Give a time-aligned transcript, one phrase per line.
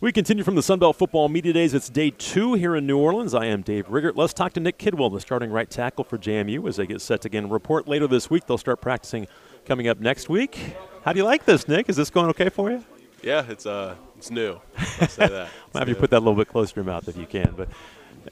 [0.00, 1.74] We continue from the Sun Belt Football Media Days.
[1.74, 3.34] It's day two here in New Orleans.
[3.34, 4.16] I am Dave Riggert.
[4.16, 7.20] Let's talk to Nick Kidwell, the starting right tackle for JMU, as they get set
[7.20, 8.46] to again report later this week.
[8.46, 9.26] They'll start practicing
[9.66, 10.74] coming up next week.
[11.04, 11.90] How do you like this, Nick?
[11.90, 12.82] Is this going okay for you?
[13.22, 14.58] Yeah, it's uh, it's new.
[14.78, 15.50] I'll say that.
[15.74, 17.52] I'll have you put that a little bit closer to your mouth if you can.
[17.54, 17.68] But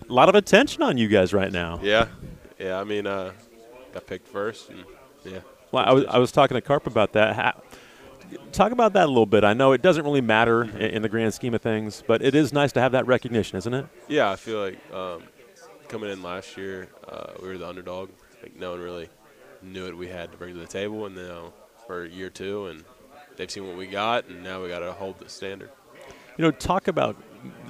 [0.09, 1.81] a lot of attention on you guys right now.
[1.83, 2.09] Yeah,
[2.59, 2.81] yeah.
[2.81, 3.33] I mean, uh,
[3.93, 4.85] got picked first, and
[5.23, 5.41] yeah.
[5.71, 7.37] Well, I was, I was talking to Carp about that.
[7.37, 7.63] How,
[8.53, 9.45] talk about that a little bit.
[9.45, 12.35] I know it doesn't really matter in, in, the grand scheme of things, but it
[12.35, 13.87] is nice to have that recognition, isn't it?
[14.09, 15.23] Yeah, I feel like um,
[15.89, 18.11] coming in last year, uh, we were the underdog.
[18.43, 19.09] Like no one really
[19.63, 21.53] knew what we had to bring to the table, and now
[21.87, 22.85] for year two, and
[23.37, 25.71] they've seen what we got, and now we got to hold the standard.
[26.37, 27.17] You know, talk about.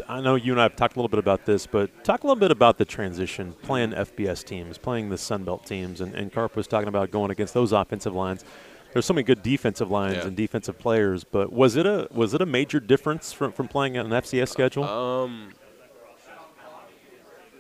[0.09, 2.27] I know you and I have talked a little bit about this, but talk a
[2.27, 6.33] little bit about the transition, playing FBS teams, playing the Sun Belt teams, and, and
[6.33, 8.45] Carp was talking about going against those offensive lines
[8.93, 10.27] there's so many good defensive lines yeah.
[10.27, 13.97] and defensive players, but was it a was it a major difference from, from playing
[13.97, 14.85] an FCS schedule?
[14.85, 15.53] Um,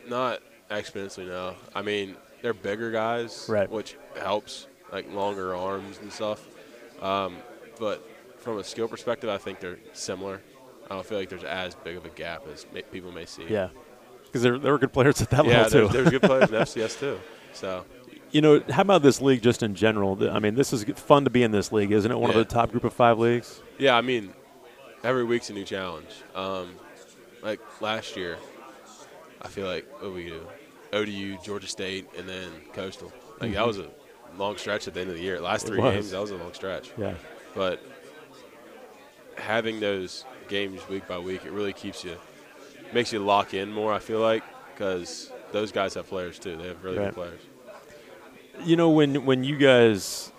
[0.08, 0.40] not
[0.70, 1.54] exponentially, no.
[1.74, 3.70] I mean, they're bigger guys, right.
[3.70, 6.46] which helps, like longer arms and stuff.
[7.02, 7.36] Um,
[7.78, 10.40] but from a skill perspective, I think they're similar.
[10.90, 13.44] I don't feel like there's as big of a gap as may, people may see.
[13.48, 13.68] Yeah,
[14.24, 15.86] because there, there were good players at that yeah, level too.
[15.86, 17.20] Yeah, there's good players in FCS too.
[17.52, 17.84] So
[18.30, 20.30] you know, how about this league just in general?
[20.30, 22.18] I mean, this is fun to be in this league, isn't it?
[22.18, 22.38] One yeah.
[22.38, 23.60] of the top group of five leagues.
[23.78, 24.32] Yeah, I mean,
[25.02, 26.10] every week's a new challenge.
[26.34, 26.74] Um,
[27.42, 28.36] like last year,
[29.40, 30.46] I feel like what we do,
[30.92, 33.12] ODU, Georgia State, and then Coastal.
[33.40, 33.54] Like mm-hmm.
[33.54, 33.88] that was a
[34.36, 35.40] long stretch at the end of the year.
[35.40, 36.90] Last three games, that was a long stretch.
[36.98, 37.14] Yeah.
[37.54, 37.82] But
[39.36, 42.16] having those games week by week, it really keeps you,
[42.92, 43.92] makes you lock in more.
[43.92, 44.42] I feel like
[44.74, 46.56] because those guys have players too.
[46.56, 47.06] They have really right.
[47.06, 47.40] good players
[48.64, 50.32] you know when when you guys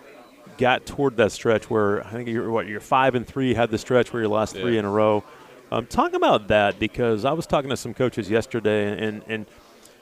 [0.58, 3.78] got toward that stretch where I think you're what you're five and three had the
[3.78, 4.62] stretch where you lost yeah.
[4.62, 5.24] three in a row.
[5.72, 9.46] Um, talk about that because I was talking to some coaches yesterday and and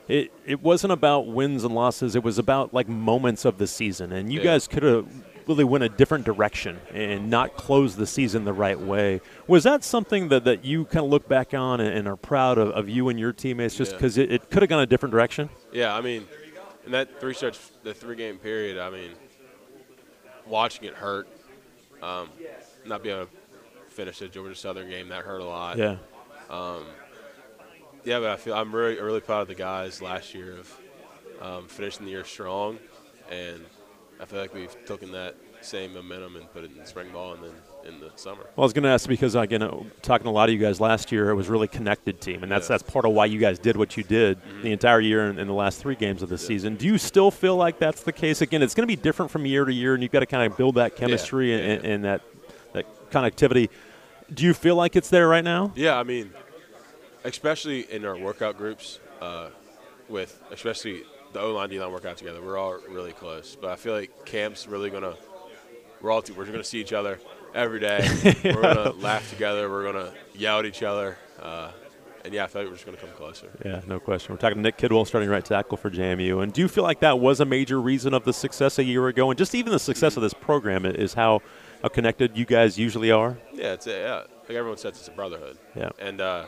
[0.07, 2.15] it it wasn't about wins and losses.
[2.15, 4.45] It was about like moments of the season, and you yeah.
[4.45, 5.07] guys could have
[5.47, 9.21] really went a different direction and not close the season the right way.
[9.47, 12.57] Was that something that, that you kind of look back on and, and are proud
[12.57, 14.25] of, of you and your teammates just because yeah.
[14.25, 15.49] it, it could have gone a different direction?
[15.71, 16.27] Yeah, I mean,
[16.87, 19.11] in that three stretch, the three game period, I mean,
[20.47, 21.27] watching it hurt.
[22.01, 22.29] Um,
[22.85, 23.31] not being able to
[23.89, 25.77] finish the Georgia Southern game that hurt a lot.
[25.77, 25.97] Yeah.
[26.49, 26.85] Um,
[28.05, 30.79] yeah, but I feel I'm really really proud of the guys last year of
[31.41, 32.79] um, finishing the year strong,
[33.29, 33.65] and
[34.19, 37.43] I feel like we've taken that same momentum and put it in spring ball and
[37.43, 37.51] then
[37.87, 38.41] in the summer.
[38.55, 40.59] Well, I was going to ask because again, uh, talking to a lot of you
[40.59, 42.77] guys last year, it was really connected team, and that's yeah.
[42.77, 44.61] that's part of why you guys did what you did mm-hmm.
[44.61, 46.47] the entire year in, in, the last three games of the yeah.
[46.47, 46.75] season.
[46.75, 48.41] Do you still feel like that's the case?
[48.41, 50.51] Again, it's going to be different from year to year, and you've got to kind
[50.51, 51.57] of build that chemistry yeah.
[51.57, 52.21] And, and, that
[52.73, 53.69] that connectivity.
[54.33, 55.71] Do you feel like it's there right now?
[55.75, 56.31] Yeah, I mean,
[57.23, 59.49] especially in our workout groups, uh,
[60.09, 61.03] with especially
[61.33, 63.57] the O line D line workout together, we're all really close.
[63.59, 65.15] But I feel like camp's really gonna
[66.01, 67.19] we're all we're gonna see each other
[67.53, 68.07] every day.
[68.43, 69.69] we're gonna laugh together.
[69.69, 71.17] We're gonna yell at each other.
[71.41, 71.71] Uh,
[72.27, 73.49] and yeah, I feel like we're just going to come closer.
[73.63, 74.33] Yeah, no question.
[74.33, 76.43] We're talking to Nick Kidwell, starting right tackle for JMU.
[76.43, 79.07] And do you feel like that was a major reason of the success a year
[79.07, 81.41] ago, and just even the success of this program is how
[81.81, 83.37] how connected you guys usually are?
[83.53, 84.23] Yeah, it's a, yeah.
[84.49, 85.57] Like everyone says, it's a brotherhood.
[85.75, 85.89] Yeah.
[85.99, 86.47] And uh,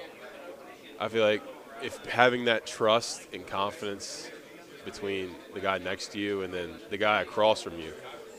[0.99, 1.41] I feel like
[1.81, 4.29] if having that trust and confidence
[4.83, 7.93] between the guy next to you and then the guy across from you,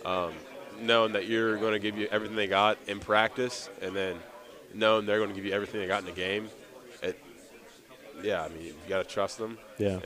[0.04, 0.32] um,
[0.80, 4.16] knowing that you're going to give you everything they got in practice, and then
[4.74, 6.48] knowing they're going to give you everything they got in the game.
[7.02, 7.18] It,
[8.22, 9.58] yeah, I mean, you got to trust them.
[9.78, 10.00] Yeah.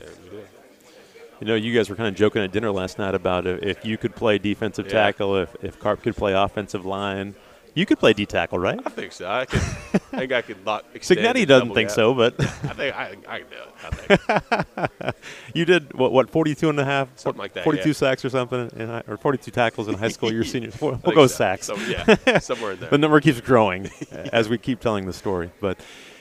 [1.41, 3.97] You know, you guys were kind of joking at dinner last night about if you
[3.97, 4.93] could play defensive yeah.
[4.93, 7.35] tackle, if, if Carp could play offensive line,
[7.75, 8.79] you could play D tackle, right?
[8.85, 9.29] I think so.
[9.29, 10.85] I, could, I think I could lock.
[10.95, 14.77] Cignetti doesn't think so, but I think I, I can do it.
[14.77, 15.15] I think.
[15.53, 16.13] you did what?
[16.13, 16.29] What?
[16.29, 17.09] Forty-two and a half?
[17.17, 17.65] Something like that.
[17.65, 17.93] Forty-two yeah.
[17.93, 20.31] sacks or something, in, or forty-two tackles in high school.
[20.31, 20.71] Your senior.
[20.79, 21.35] We'll go so.
[21.35, 21.67] sacks.
[21.67, 22.89] So, yeah, somewhere in there.
[22.89, 23.89] the number keeps growing
[24.31, 25.51] as we keep telling the story.
[25.59, 25.79] But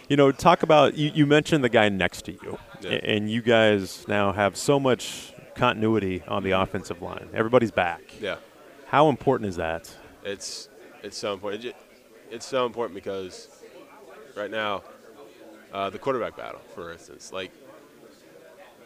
[0.08, 2.90] you know, talk about you, you mentioned the guy next to you, yeah.
[2.90, 7.28] and you guys now have so much continuity on the offensive line.
[7.32, 8.02] Everybody's back.
[8.20, 8.36] Yeah.
[8.86, 9.94] How important is that?
[10.24, 10.68] It's
[11.04, 11.74] it's so important
[12.30, 13.48] it's so important because
[14.36, 14.82] right now,
[15.72, 17.52] uh, the quarterback battle, for instance, like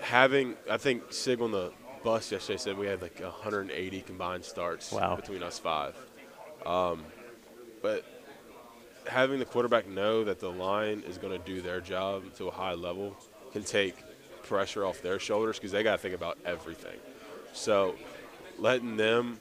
[0.00, 1.72] having, I think Sig on the
[2.04, 5.16] bus yesterday said we had like 180 combined starts wow.
[5.16, 5.96] between us five.
[6.66, 7.04] Um,
[7.82, 8.04] but
[9.06, 12.50] having the quarterback know that the line is going to do their job to a
[12.50, 13.16] high level
[13.52, 13.96] can take
[14.42, 16.98] pressure off their shoulders because they got to think about everything.
[17.52, 17.94] So
[18.58, 19.38] letting them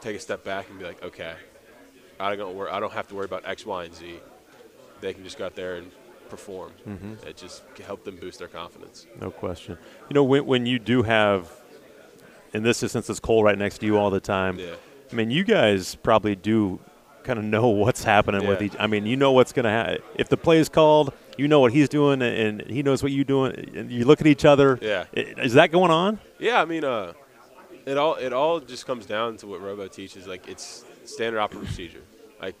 [0.00, 1.34] take a step back and be like, okay,
[2.20, 4.20] I don't worry, I don't have to worry about X, Y, and Z.
[5.00, 5.90] they can just go out there and
[6.30, 6.72] perform.
[7.26, 9.06] It just can help them boost their confidence.
[9.20, 9.78] No question.
[10.08, 11.50] You know, when, when you do have,
[12.52, 14.58] in this instance, it's Cole right next to you all the time.
[14.58, 14.74] Yeah.
[15.12, 16.80] I mean, you guys probably do
[17.24, 18.66] kind of know what's happening with Yeah.
[18.66, 18.74] each.
[18.78, 19.98] I mean, you know what's going to happen.
[20.16, 23.24] If the play is called, you know what he's doing, and he knows what you're
[23.24, 23.52] doing.
[23.76, 24.78] And you look at each other.
[24.80, 25.04] Yeah.
[25.12, 26.20] Is that going on?
[26.38, 27.12] Yeah, I mean, uh,
[27.86, 30.26] it all it all just comes down to what Robo teaches.
[30.26, 32.02] Like it's standard operating procedure.
[32.40, 32.54] Like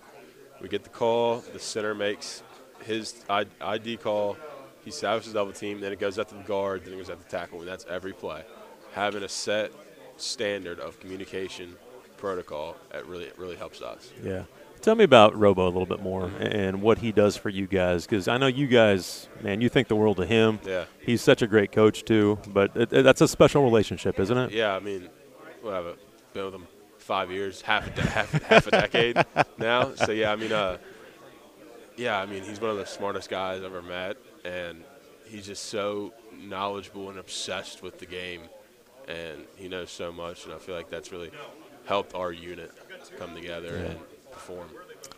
[0.60, 2.42] we get the call, the center makes
[2.84, 4.36] his ID call,
[4.84, 7.18] he establishes double team, then it goes out to the guard, then it goes out
[7.18, 8.42] to the tackle, and that's every play.
[8.92, 9.72] Having a set
[10.16, 11.74] standard of communication
[12.16, 14.12] protocol, it really it really helps us.
[14.22, 14.44] Yeah.
[14.80, 18.04] Tell me about Robo a little bit more and what he does for you guys,
[18.04, 20.60] because I know you guys, man, you think the world of him.
[20.66, 20.84] Yeah.
[21.00, 24.50] He's such a great coach too, but it, it- that's a special relationship, isn't it?
[24.52, 25.08] Yeah, I mean,
[25.62, 25.92] what have I
[26.34, 26.66] been with him
[27.04, 29.22] five years, half a de- half, half a decade
[29.58, 29.94] now.
[29.94, 30.78] So yeah, I mean, uh,
[31.96, 34.82] yeah, I mean, he's one of the smartest guys I've ever met, and
[35.26, 38.42] he's just so knowledgeable and obsessed with the game,
[39.06, 41.30] and he knows so much, and I feel like that's really
[41.84, 42.72] helped our unit
[43.18, 43.98] come together and
[44.32, 44.68] perform.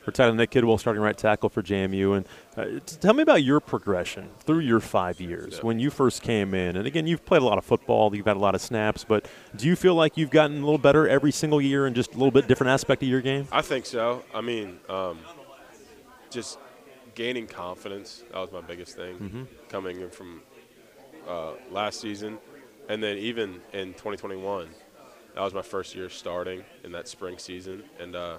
[0.05, 2.17] Talking to Nick Kidwell, starting right tackle for JMU.
[2.17, 6.55] And uh, tell me about your progression through your five years when you first came
[6.55, 6.77] in.
[6.77, 9.29] And again, you've played a lot of football, you've had a lot of snaps, but
[9.57, 12.19] do you feel like you've gotten a little better every single year and just a
[12.19, 13.47] little bit different aspect of your game?
[13.53, 14.25] I think so.
[14.35, 15.19] I mean, um,
[16.31, 16.59] just
[17.15, 18.23] gaining confidence.
[18.33, 20.43] That was my biggest thing coming in from
[21.29, 22.39] uh, last season.
[22.89, 24.69] And then even in 2021,
[25.35, 27.83] that was my first year starting in that spring season.
[27.99, 28.39] And uh,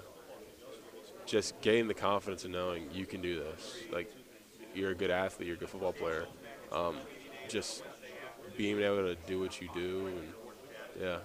[1.28, 3.76] just gaining the confidence of knowing you can do this.
[3.92, 4.10] Like,
[4.74, 6.26] you're a good athlete, you're a good football player.
[6.72, 6.96] Um,
[7.48, 7.82] just
[8.56, 10.06] being able to do what you do.
[10.08, 10.32] And
[11.00, 11.18] yeah,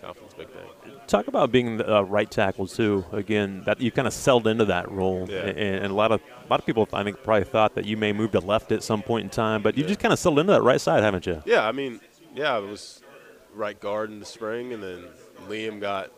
[0.00, 0.92] confidence, big thing.
[1.06, 3.04] Talk about being the uh, right tackle too.
[3.12, 5.40] Again, that you kind of settled into that role, Yeah.
[5.46, 7.96] and, and a lot of a lot of people I think probably thought that you
[7.96, 9.88] may move to left at some point in time, but you Yeah.
[9.88, 11.42] just kind of settled into that right side, haven't you?
[11.46, 12.00] Yeah, I mean,
[12.34, 13.02] yeah, it was
[13.54, 15.04] right guard in the spring, and then
[15.48, 16.10] Liam got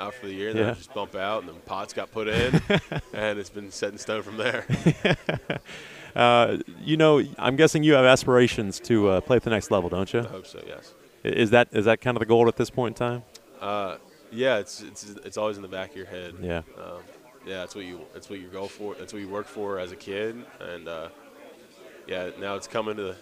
[0.00, 0.72] out for the year, and then Yeah.
[0.72, 2.60] I just bump out, and then Potts got put in,
[3.12, 4.66] and it's been set in stone from there.
[6.14, 9.88] Uh, you know, I'm guessing you have aspirations to uh, play at the next level,
[9.90, 10.20] don't you?
[10.20, 10.62] I hope so.
[10.64, 10.94] Yes.
[11.24, 13.22] Is that is that kind of the goal at this point in time?
[13.60, 13.96] Uh,
[14.30, 16.34] yeah, it's it's it's always in the back of your head.
[16.40, 16.58] Yeah.
[16.78, 17.02] Um,
[17.44, 18.94] yeah, that's what you that's what you go for.
[18.94, 21.08] That's what you work for as a kid, and uh,
[22.06, 23.16] yeah, now it's coming to the,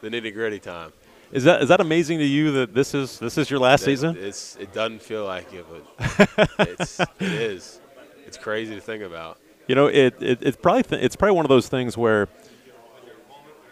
[0.00, 0.92] the nitty gritty time.
[1.32, 3.84] Is that is that amazing to you that this is this is your last It-
[3.86, 4.16] season?
[4.18, 7.80] It's it doesn't feel like it, but it's it is.
[8.26, 9.38] It's crazy to think about.
[9.68, 12.28] You know, it, it it's probably th- it's probably one of those things where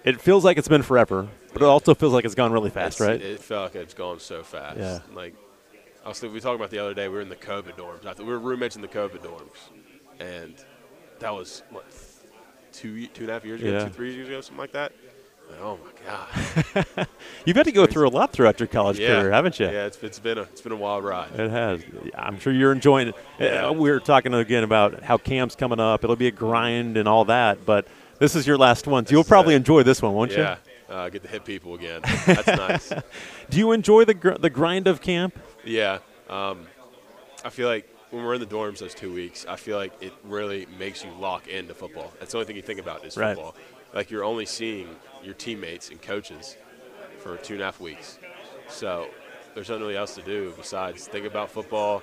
[0.04, 3.00] it feels like it's been forever, but it also feels like it's gone really fast,
[3.00, 3.20] It's- right?
[3.22, 4.78] It felt like it's gone so fast.
[4.78, 5.00] Yeah.
[5.12, 5.34] Like,
[6.04, 7.08] I was we talked about the other day.
[7.08, 8.18] We were in the COVID dorms.
[8.18, 9.58] We were roommates in the COVID dorms,
[10.18, 10.54] and
[11.18, 11.84] that was what
[12.72, 13.84] two two and a half years ago, Yeah.
[13.84, 14.92] two three years ago, something like that.
[15.60, 17.06] Oh my god.
[17.44, 19.20] You've had to go through a lot throughout your college yeah.
[19.20, 19.66] career, haven't you?
[19.66, 19.86] Yeah.
[19.86, 21.32] It's, it's been a it's been a wild ride.
[21.38, 21.82] It has.
[22.14, 23.14] I'm sure you're enjoying it.
[23.38, 23.66] Yeah.
[23.66, 26.04] Uh, we were talking again about how camp's coming up.
[26.04, 27.86] It'll be a grind and all that, but
[28.18, 29.06] this is your last one.
[29.06, 29.58] So you'll probably it.
[29.58, 30.38] enjoy this one, won't you?
[30.38, 30.56] Yeah.
[30.88, 32.00] Uh, get to hit people again.
[32.26, 32.46] That's
[32.92, 32.92] nice.
[33.48, 35.38] Do you enjoy the gr- the grind of camp?
[35.64, 35.98] Yeah.
[36.28, 36.66] Um,
[37.44, 40.12] I feel like when we're in the dorms those two weeks, I feel like it
[40.24, 42.12] really makes you lock into football.
[42.18, 43.36] That's the only thing you think about is Right.
[43.36, 43.54] football.
[43.92, 44.88] Like you're only seeing
[45.22, 46.56] your teammates and coaches
[47.18, 48.18] for two and a half weeks.
[48.68, 49.08] So
[49.54, 52.02] there's nothing really else to do besides think about football.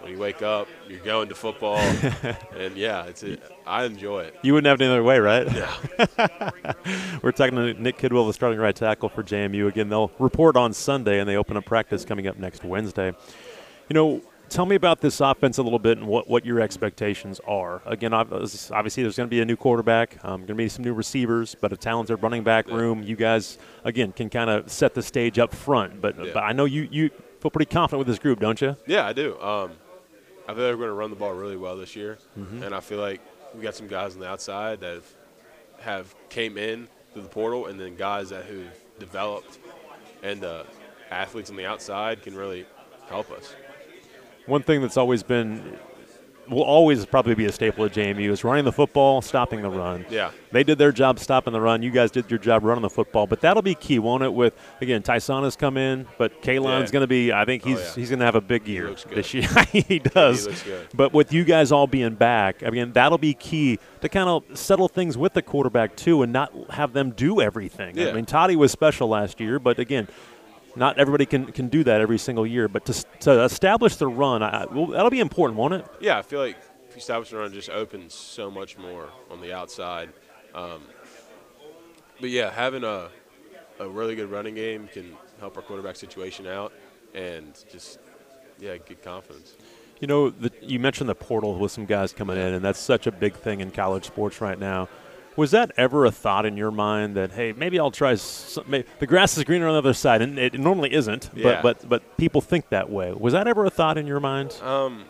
[0.00, 1.76] When you wake up, you're going to football,
[2.56, 3.40] and yeah, it's it.
[3.64, 4.36] I enjoy it.
[4.42, 5.46] You wouldn't have it any other way, right?
[5.46, 6.50] Yeah,
[7.22, 9.68] We're talking to Nick Kidwell, the starting right tackle for JMU.
[9.68, 13.14] Again, they'll report on Sunday, and they open up practice coming up next Wednesday.
[13.88, 17.40] You know, tell me about this offense a little bit and what, what your expectations
[17.46, 17.82] are.
[17.86, 20.92] Again, obviously, there's going to be a new quarterback, um, going to be some new
[20.94, 23.02] receivers, but a talented running back room.
[23.02, 26.00] You guys, again, can kind of set the stage up front.
[26.00, 26.30] But, Yeah.
[26.34, 28.76] but I know you, you feel pretty confident with this group, don't you?
[28.86, 29.40] yeah, I do.
[29.40, 29.72] Um,
[30.48, 32.80] I feel like we're going to run the ball really well this year, and I
[32.80, 33.20] feel like
[33.54, 35.06] we got some guys on the outside that have,
[35.80, 38.66] have came in through the portal, and then guys that who've
[38.98, 39.58] developed,
[40.22, 40.64] and uh,
[41.10, 42.66] athletes on the outside can really
[43.08, 43.54] help us.
[44.46, 45.78] One thing that's always been,
[46.48, 50.04] will always probably be a staple at JMU is running the football, stopping the run.
[50.10, 51.82] Yeah, They did their job stopping the run.
[51.82, 54.32] You guys did your job running the football, but that'll be key, won't it?
[54.34, 56.92] With again, Tyson has come in, but Kaelon's Yeah.
[56.92, 57.32] going to be.
[57.32, 57.94] I think Oh, he's yeah.
[57.94, 59.48] he's going to have a big year this year.
[59.72, 60.46] he does.
[60.62, 60.72] he.
[60.92, 64.42] But with you guys all being back, I mean, that'll be key to kind of
[64.58, 67.98] settle things with the quarterback too, and not have them do everything.
[68.00, 70.08] I mean, Toddy was special last year, but again.
[70.74, 74.42] Not everybody can, can do that every single year, but to, to establish the run,
[74.42, 75.86] I, well, that'll be important, won't it?
[76.00, 76.56] Yeah, I feel like
[76.96, 80.10] establishment run just opens so much more on the outside.
[80.54, 80.82] Um,
[82.20, 83.08] but yeah, having a
[83.80, 86.72] a really good running game can help our quarterback situation out,
[87.14, 87.98] and just
[88.60, 89.56] yeah, get confidence.
[90.00, 93.06] You know, the, you mentioned the portal with some guys coming in, and that's such
[93.06, 94.88] a big thing in college sports right now.
[95.36, 98.14] Was that ever a thought in your mind that hey, maybe I'll try?
[98.14, 101.30] Some, maybe, the grass is greener on the other side, and it normally isn't.
[101.34, 101.62] Yeah.
[101.62, 103.12] But but but people think that way.
[103.12, 104.52] Was that ever a thought in your mind?
[104.62, 105.04] Um,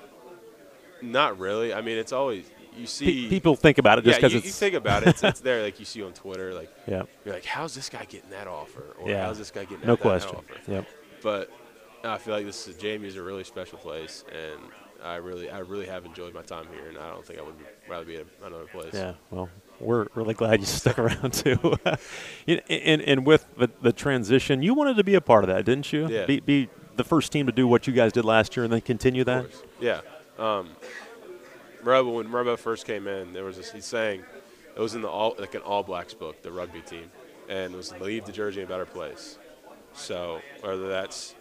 [1.01, 1.75] not really.
[1.75, 2.45] I mean, it's always
[2.77, 5.09] you see Pe- people think about it just yeah, because you, you think about it.
[5.09, 6.55] It's, it's there, like you see on Twitter.
[6.55, 8.97] Like yeah, you're like, how's this guy getting that offer?
[9.01, 9.27] Or Yeah.
[9.27, 10.37] how's this guy getting no that, that question.
[10.37, 10.71] offer?
[10.71, 10.87] Yep.
[11.23, 11.51] But
[12.05, 14.61] I feel like this is JMU is a really special place, and
[15.03, 17.55] I really, I really have enjoyed my time here, and I don't think I would
[17.89, 18.95] rather be at another place.
[18.95, 19.49] Yeah, well,
[19.83, 21.59] we're really glad you stuck around too.
[22.47, 25.65] Know, and and with the, the transition, you wanted to be a part of that,
[25.65, 26.09] didn't you?
[26.09, 26.27] Yeah.
[26.27, 28.81] Be, be the first team to do what you guys did last year, and then
[28.81, 29.47] continue that.
[29.81, 30.01] Yeah.
[30.39, 30.71] Um,
[31.83, 34.23] Robo, when Robo first came in, there was this, he's saying
[34.75, 37.11] it was in the all like an All Blacks book, the rugby team,
[37.49, 39.39] and it was leave the jersey in a better place.
[39.95, 41.35] So whether that's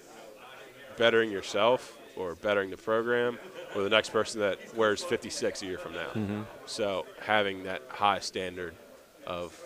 [0.98, 3.38] bettering yourself or bettering the program
[3.76, 6.46] or the next person that wears 56 a year from now.
[6.66, 8.76] So having that high standard
[9.26, 9.60] of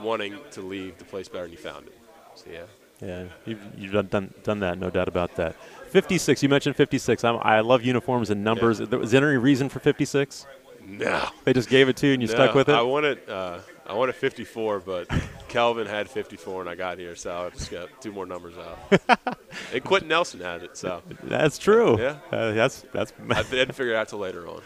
[0.00, 1.98] wanting to leave the place better than you found it.
[2.34, 2.62] So yeah.
[3.02, 5.56] Yeah, you've, you've done, done that, no doubt about that.
[5.88, 6.42] 56.
[6.42, 7.24] You mentioned 56.
[7.24, 8.78] I'm, I love uniforms and numbers.
[8.78, 8.86] Yeah.
[8.96, 10.46] Was there any reason for 56?
[10.86, 11.28] No.
[11.44, 12.74] They just gave it to you and you stuck with it.
[12.74, 15.08] I wanted uh, I wanted 54, but
[15.50, 19.38] Kelvin had 54 and I got here, so I just got two more numbers out.
[19.74, 22.00] and Quenton Nelson had it, so that's true.
[22.00, 22.18] Yeah.
[22.30, 24.62] Uh, that's that's I didn't figure it out till later on.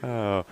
[0.00, 0.46] But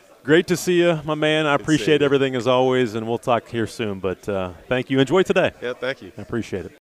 [0.22, 1.46] great to see you, my man.
[1.46, 2.04] I Good appreciate you.
[2.04, 3.98] everything as always, and we'll talk here soon.
[3.98, 5.00] But uh, thank you.
[5.00, 5.50] Enjoy today.
[5.60, 6.12] yeah, thank you.
[6.16, 6.72] I appreciate it.